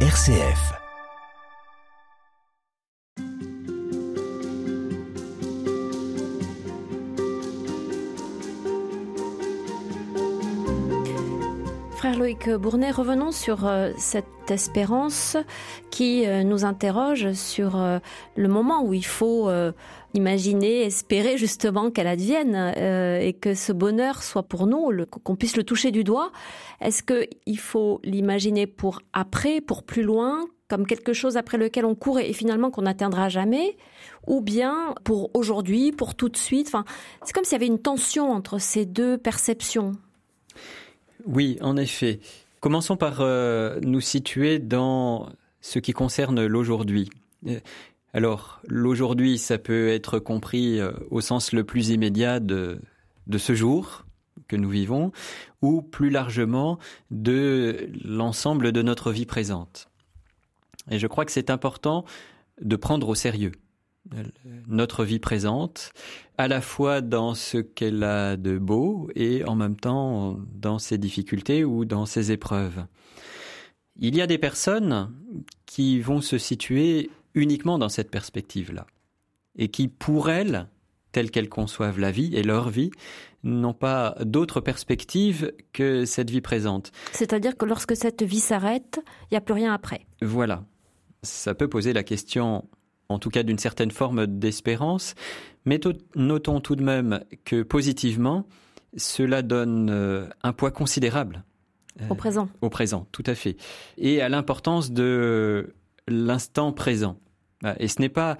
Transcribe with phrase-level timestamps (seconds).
[0.00, 0.85] RCF.
[12.26, 15.36] Loïc Bournet, revenons sur euh, cette espérance
[15.92, 18.00] qui euh, nous interroge sur euh,
[18.34, 19.48] le moment où il faut
[20.12, 25.62] imaginer, espérer justement qu'elle advienne et que ce bonheur soit pour nous, qu'on puisse le
[25.62, 26.32] toucher du doigt.
[26.80, 31.94] Est-ce qu'il faut l'imaginer pour après, pour plus loin, comme quelque chose après lequel on
[31.94, 33.76] court et finalement qu'on n'atteindra jamais,
[34.26, 36.66] ou bien pour aujourd'hui, pour tout de suite?
[36.66, 36.84] Enfin,
[37.24, 39.92] c'est comme s'il y avait une tension entre ces deux perceptions.
[41.26, 42.20] Oui, en effet.
[42.60, 45.28] Commençons par euh, nous situer dans
[45.60, 47.10] ce qui concerne l'aujourd'hui.
[47.46, 47.58] Euh,
[48.12, 52.80] alors, l'aujourd'hui, ça peut être compris euh, au sens le plus immédiat de,
[53.26, 54.04] de ce jour
[54.48, 55.10] que nous vivons,
[55.62, 56.78] ou plus largement
[57.10, 59.88] de l'ensemble de notre vie présente.
[60.90, 62.04] Et je crois que c'est important
[62.60, 63.52] de prendre au sérieux
[64.66, 65.92] notre vie présente,
[66.38, 70.98] à la fois dans ce qu'elle a de beau et en même temps dans ses
[70.98, 72.84] difficultés ou dans ses épreuves.
[73.96, 75.12] Il y a des personnes
[75.64, 78.86] qui vont se situer uniquement dans cette perspective-là
[79.56, 80.68] et qui, pour elles,
[81.12, 82.90] telles qu'elles conçoivent la vie et leur vie,
[83.42, 86.92] n'ont pas d'autre perspective que cette vie présente.
[87.12, 90.06] C'est-à-dire que lorsque cette vie s'arrête, il n'y a plus rien après.
[90.20, 90.64] Voilà.
[91.22, 92.68] Ça peut poser la question
[93.08, 95.14] en tout cas d'une certaine forme d'espérance,
[95.64, 95.80] mais
[96.14, 98.46] notons tout de même que positivement,
[98.96, 101.44] cela donne euh, un poids considérable.
[102.10, 102.48] Au présent.
[102.60, 103.56] Au présent, tout à fait.
[103.96, 105.74] Et à l'importance de
[106.06, 107.18] l'instant présent.
[107.78, 108.36] Et ce n'est pas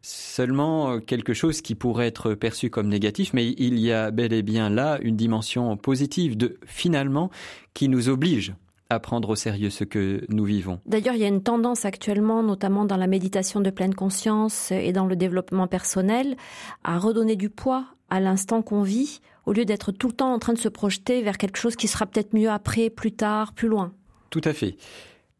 [0.00, 4.42] seulement quelque chose qui pourrait être perçu comme négatif, mais il y a bel et
[4.42, 7.30] bien là une dimension positive de finalement
[7.74, 8.54] qui nous oblige
[8.90, 10.80] à prendre au sérieux ce que nous vivons.
[10.84, 14.92] D'ailleurs, il y a une tendance actuellement, notamment dans la méditation de pleine conscience et
[14.92, 16.36] dans le développement personnel,
[16.84, 20.38] à redonner du poids à l'instant qu'on vit, au lieu d'être tout le temps en
[20.40, 23.68] train de se projeter vers quelque chose qui sera peut-être mieux après, plus tard, plus
[23.68, 23.92] loin.
[24.30, 24.76] Tout à fait.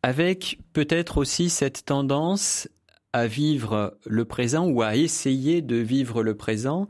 [0.02, 2.68] Avec peut-être aussi cette tendance
[3.12, 6.86] à vivre le présent ou à essayer de vivre le présent,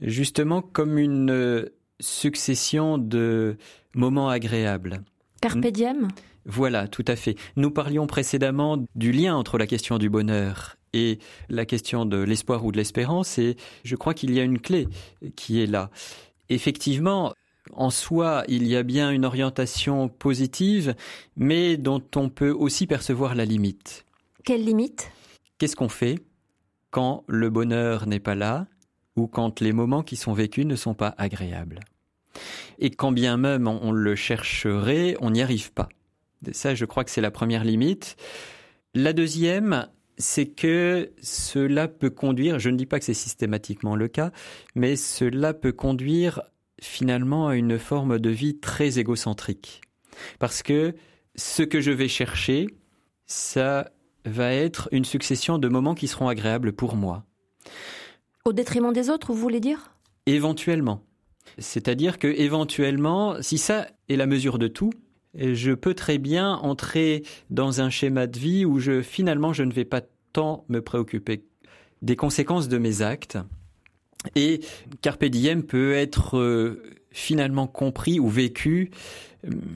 [0.00, 1.68] justement comme une
[1.98, 3.56] succession de
[3.94, 5.02] moments agréables.
[5.46, 6.08] Carpe diem
[6.44, 7.36] Voilà, tout à fait.
[7.54, 12.64] Nous parlions précédemment du lien entre la question du bonheur et la question de l'espoir
[12.64, 14.88] ou de l'espérance, et je crois qu'il y a une clé
[15.36, 15.90] qui est là.
[16.48, 17.32] Effectivement,
[17.72, 20.96] en soi, il y a bien une orientation positive,
[21.36, 24.04] mais dont on peut aussi percevoir la limite.
[24.44, 25.12] Quelle limite?
[25.58, 26.18] Qu'est-ce qu'on fait
[26.90, 28.66] quand le bonheur n'est pas là
[29.14, 31.80] ou quand les moments qui sont vécus ne sont pas agréables?
[32.78, 35.88] Et quand bien même on le chercherait, on n'y arrive pas.
[36.52, 38.16] Ça, je crois que c'est la première limite.
[38.94, 39.88] La deuxième,
[40.18, 44.30] c'est que cela peut conduire, je ne dis pas que c'est systématiquement le cas,
[44.74, 46.42] mais cela peut conduire
[46.80, 49.80] finalement à une forme de vie très égocentrique.
[50.38, 50.94] Parce que
[51.34, 52.68] ce que je vais chercher,
[53.26, 53.90] ça
[54.24, 57.24] va être une succession de moments qui seront agréables pour moi.
[58.44, 59.96] Au détriment des autres, vous voulez dire?
[60.26, 61.02] Éventuellement.
[61.58, 64.92] C'est-à-dire que éventuellement, si ça est la mesure de tout,
[65.34, 69.72] je peux très bien entrer dans un schéma de vie où je finalement je ne
[69.72, 70.02] vais pas
[70.32, 71.44] tant me préoccuper
[72.02, 73.38] des conséquences de mes actes
[74.34, 74.60] et
[75.02, 78.90] carpe diem peut être euh, finalement compris ou vécu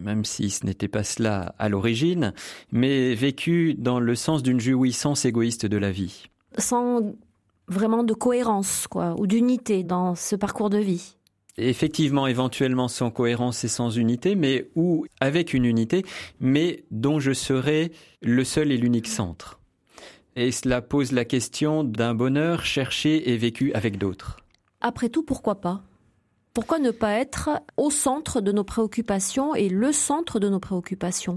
[0.03, 2.33] même si ce n'était pas cela à l'origine,
[2.73, 6.27] mais vécu dans le sens d'une jouissance égoïste de la vie.
[6.59, 7.15] Sans
[7.69, 11.17] vraiment de cohérence, quoi, ou d'unité dans ce parcours de vie
[11.57, 16.05] effectivement éventuellement sans cohérence et sans unité, mais ou avec une unité,
[16.41, 19.61] mais dont je serai le seul et l'unique centre.
[20.37, 24.39] Et cela pose la question d'un bonheur cherché et vécu avec d'autres.
[24.81, 25.83] Après tout, pourquoi pas?
[26.55, 31.35] Pourquoi ne pas être au centre de nos préoccupations et le centre de nos préoccupations?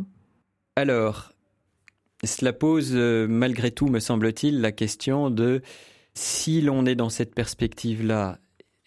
[0.75, 1.33] Alors,
[2.23, 5.61] cela pose euh, malgré tout, me semble-t-il, la question de
[6.13, 8.39] si l'on est dans cette perspective-là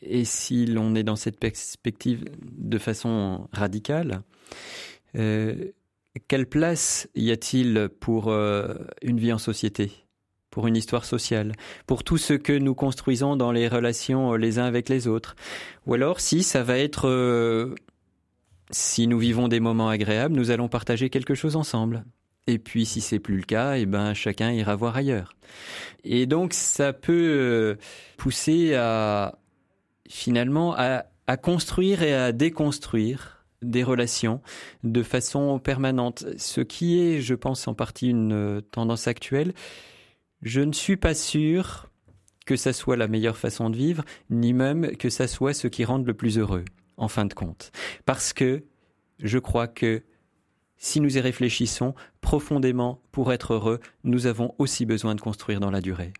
[0.03, 4.23] et si l'on est dans cette perspective de façon radicale,
[5.17, 5.55] euh,
[6.29, 9.93] quelle place y a-t-il pour euh, une vie en société,
[10.51, 11.53] pour une histoire sociale,
[11.87, 15.35] pour tout ce que nous construisons dans les relations euh, les uns avec les autres?
[15.87, 17.75] Ou alors si ça va être,
[18.71, 22.05] si nous vivons des moments agréables, nous allons partager quelque chose ensemble.
[22.49, 25.33] Et puis si c'est plus le cas, eh ben chacun ira voir ailleurs.
[26.05, 27.77] Et donc ça peut
[28.17, 29.37] pousser à
[30.09, 31.05] finalement à,
[31.37, 34.41] construire et à déconstruire des relations
[34.85, 36.25] de façon permanente.
[36.37, 39.55] Ce qui est, je pense, en partie une euh, tendance actuelle.
[40.43, 41.91] Je ne suis pas sûr
[42.45, 45.85] que ça soit la meilleure façon de vivre, ni même que ça soit ce qui
[45.85, 46.65] rende le plus heureux,
[46.97, 47.73] en fin de compte.
[48.05, 48.65] Parce que
[49.19, 50.05] je crois que
[50.77, 55.71] si nous y réfléchissons profondément pour être heureux, nous avons aussi besoin de construire dans
[55.71, 56.13] la durée.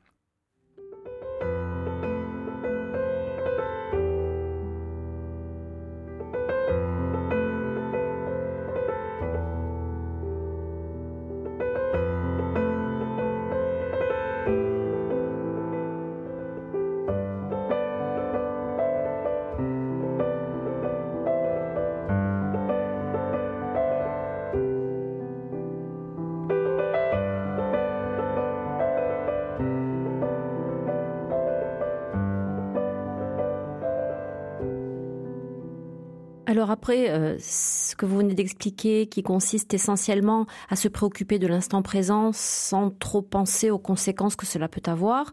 [36.47, 41.49] Alors après, euh, ce que vous venez d'expliquer, qui consiste essentiellement à se préoccuper de
[41.49, 45.33] l'instant présent sans trop penser aux conséquences que cela peut avoir,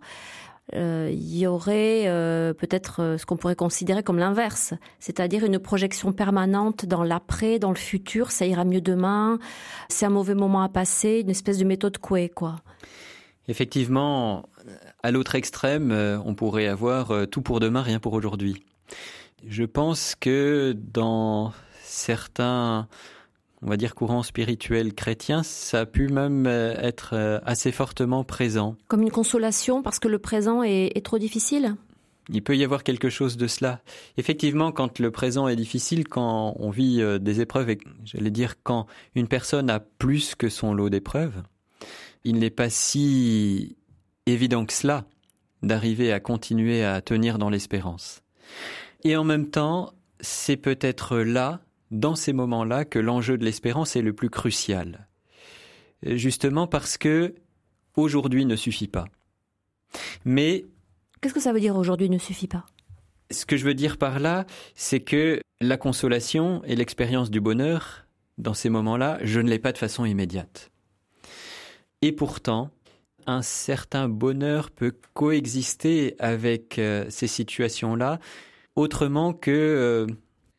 [0.74, 6.14] euh, il y aurait euh, peut-être ce qu'on pourrait considérer comme l'inverse, c'est-à-dire une projection
[6.14, 9.38] permanente dans l'après, dans le futur, ça ira mieux demain,
[9.90, 12.56] c'est un mauvais moment à passer, une espèce de méthode couée, quoi.
[13.48, 14.50] Effectivement,
[15.04, 15.92] à l'autre extrême,
[16.26, 18.64] on pourrait avoir tout pour demain, rien pour aujourd'hui.
[19.46, 21.54] Je pense que dans
[21.84, 22.88] certains,
[23.62, 28.24] on va dire, courants spirituels chrétiens, ça a pu même euh, être euh, assez fortement
[28.24, 28.78] présent.
[28.88, 31.76] Comme une consolation parce que le présent est, trop difficile?
[32.30, 33.82] Il peut y avoir quelque chose de cela.
[34.16, 38.56] Effectivement, quand le présent est difficile, quand on vit euh, des épreuves, et j'allais dire
[38.64, 41.44] quand une personne a plus que son lot d'épreuves,
[42.24, 43.76] il n'est pas si
[44.26, 45.04] évident que cela
[45.64, 48.22] d'arriver à continuer à tenir dans l'espérance.
[49.04, 51.62] Et en même temps, c'est peut-être là,
[51.92, 55.08] dans ces moments-là, que l'enjeu de l'espérance est le plus crucial.
[56.04, 57.36] Justement parce que
[57.96, 59.06] aujourd'hui ne suffit pas.
[60.26, 60.66] Mais
[61.22, 62.66] qu'est-ce que ça veut dire aujourd'hui ne suffit pas?
[63.32, 64.46] Ce que je veux dire par là,
[64.76, 68.06] c'est que la consolation et l'expérience du bonheur,
[68.38, 70.72] dans ces moments-là, je ne l'ai pas de façon immédiate.
[72.02, 72.70] Et pourtant,
[73.26, 78.20] un certain bonheur peut coexister avec euh, ces situations-là
[78.76, 80.08] autrement que, euh,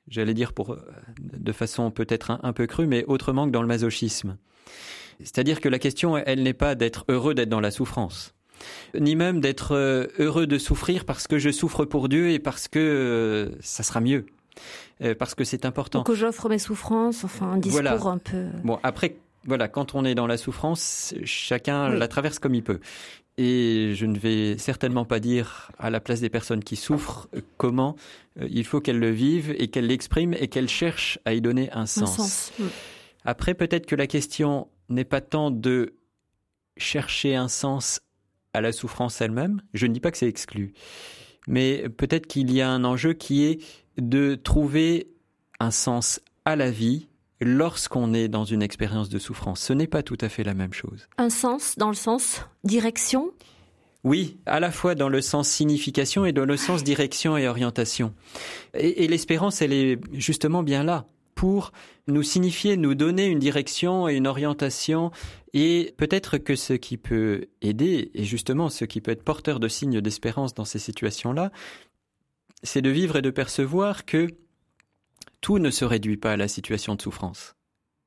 [0.09, 0.77] j'allais dire pour,
[1.19, 4.37] de façon peut-être un, peu crue, mais autrement que dans le masochisme.
[5.21, 8.35] C'est-à-dire que la question, elle n'est pas d'être heureux d'être dans la souffrance,
[8.99, 12.69] ni même d'être euh, heureux de souffrir parce que je souffre pour Dieu et parce
[12.69, 14.27] que euh, ça sera mieux,
[15.19, 16.03] parce que c'est important.
[16.03, 18.47] que j'offre mes souffrances, enfin un discours un peu.
[18.65, 19.17] Bon, après,
[19.47, 22.81] voilà, quand on est dans la souffrance, chacun la traverse comme il peut.
[23.37, 27.97] Et je ne vais certainement pas dire à la place des personnes qui souffrent comment
[28.41, 31.71] euh, il faut qu'elles le vivent et qu'elles l'expriment et qu'elles cherchent à y donner
[31.73, 32.53] un sens.
[33.25, 35.95] Après, peut-être que la question n'est pas tant de
[36.77, 38.01] chercher un sens
[38.53, 39.63] à la souffrance elle-même.
[39.73, 40.73] Je ne dis pas que c'est exclu.
[41.49, 43.61] Mais peut-être qu'il y a un enjeu qui est
[43.99, 45.09] de trouver
[45.61, 47.09] un sens à la vie
[47.45, 49.61] lorsqu'on est dans une expérience de souffrance.
[49.61, 51.07] Ce n'est pas tout à fait la même chose.
[51.19, 53.31] Un sens dans le sens direction?
[54.03, 58.13] Oui, à la fois dans le sens signification et dans le sens direction et orientation.
[58.75, 61.73] Et, l'espérance, elle est justement bien là pour
[62.07, 65.11] nous signifier, nous donner une direction et une orientation.
[65.53, 69.69] Et peut-être que ce qui peut aider, et justement ce qui peut être porteur de
[69.69, 71.51] signes d'espérance dans ces situations-là,
[72.63, 74.29] c'est de vivre et de percevoir que
[75.45, 77.55] tout ne se réduit pas à la situation de souffrance.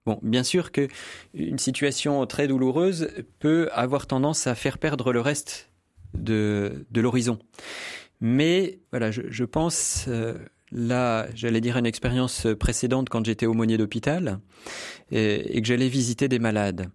[0.08, 0.88] Bon, bien sûr que
[1.36, 5.70] une situation très douloureuse peut avoir tendance à faire perdre le reste
[6.16, 7.38] de, l'horizon.
[8.22, 10.34] Mais voilà, je, pense euh,
[10.72, 14.40] là, j'allais dire une expérience précédente quand j'étais aumônier d'hôpital
[15.12, 16.90] et, que j'allais visiter des malades.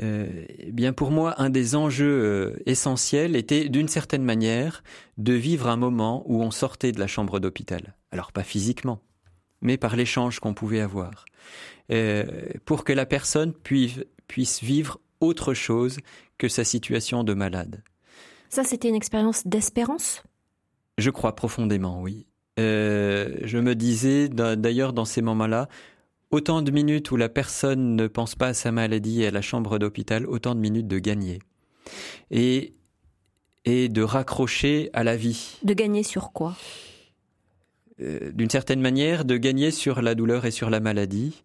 [0.00, 4.84] Euh, eh bien pour moi, un des enjeux euh, essentiels était d'une certaine manière
[5.18, 7.96] de vivre un moment où on sortait de la chambre d'hôpital.
[8.12, 9.00] Alors pas physiquement,
[9.60, 11.24] mais par l'échange qu'on pouvait avoir,
[11.90, 12.24] euh,
[12.64, 15.98] pour que la personne puisse, puisse vivre autre chose
[16.38, 17.82] que sa situation de malade.
[18.48, 20.22] Ça, c'était une expérience d'espérance?
[20.98, 22.26] Je crois profondément, oui.
[22.58, 25.68] Euh, je me disais, d'ailleurs, dans ces moments-là,
[26.30, 29.42] autant de minutes où la personne ne pense pas à sa maladie et à la
[29.42, 31.38] chambre d'hôpital, autant de minutes de gagner.
[32.30, 32.74] Et,
[33.64, 35.58] et de raccrocher à la vie.
[35.62, 36.56] De gagner sur quoi?
[38.00, 41.42] Euh, d'une certaine manière, de gagner sur la douleur et sur la maladie,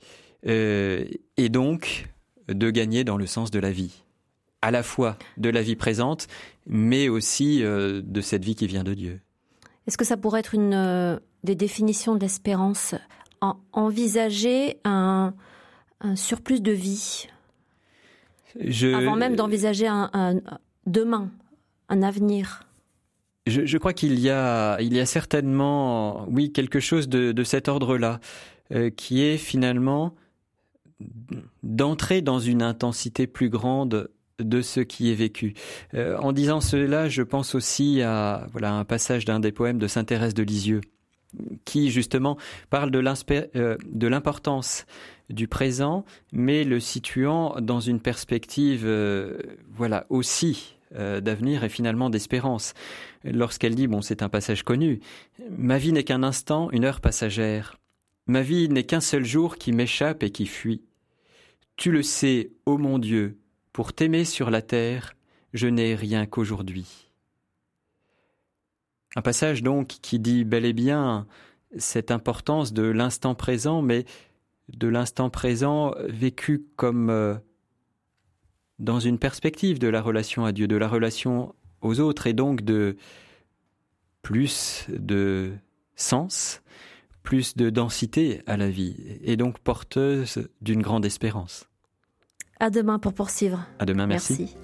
[0.47, 1.05] euh,
[1.37, 2.09] et donc
[2.49, 4.03] de gagner dans le sens de la vie,
[4.61, 6.27] à la fois de la vie présente,
[6.67, 9.21] mais aussi euh, de cette vie qui vient de Dieu.
[9.87, 12.95] Est-ce que ça pourrait être une des définitions de l'espérance
[13.71, 15.33] envisager un,
[16.15, 17.27] surplus de vie
[18.93, 20.35] avant même d'envisager un,
[20.85, 21.31] demain,
[21.89, 22.67] un avenir?
[23.47, 28.19] Je, crois qu'il y a, il y a certainement, oui, quelque chose de, cet ordre-là,
[28.71, 30.13] euh, qui est finalement
[31.63, 35.55] d'entrer dans une intensité plus grande de ce qui est vécu.
[35.95, 39.87] Euh, en disant cela, je pense aussi à voilà un passage d'un des poèmes de
[39.87, 40.81] Saint Thérèse de Lisieux
[41.65, 42.37] qui justement
[42.69, 44.85] parle euh, de l'importance
[45.29, 48.87] du présent, mais le situant dans une perspective,
[49.73, 52.73] voilà, aussi d'avenir et finalement d'espérance.
[53.23, 54.99] Lorsqu'elle dit, bon, c'est un passage connu,
[55.49, 57.77] ma vie n'est qu'un instant, une heure passagère.
[58.27, 60.81] Ma vie n'est qu'un seul jour qui m'échappe et qui fuit.
[61.77, 63.39] Tu le sais, ô mon Dieu,
[63.73, 65.15] pour t'aimer sur la terre,
[65.53, 67.11] je n'ai rien qu'aujourd'hui.
[69.15, 71.27] Un passage donc qui dit bel et bien
[71.77, 74.05] cette importance de l'instant présent, mais
[74.69, 77.35] de l'instant présent vécu comme euh,
[78.81, 82.63] dans une perspective de la relation à Dieu, de la relation aux autres, et donc
[82.63, 82.97] de
[84.21, 85.51] plus de
[85.95, 86.61] sens,
[87.23, 91.67] plus de densité à la vie, et donc porteuse d'une grande espérance.
[92.59, 93.65] À demain pour poursuivre.
[93.79, 94.55] À demain, merci.